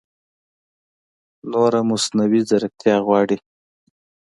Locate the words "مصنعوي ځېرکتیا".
1.89-2.95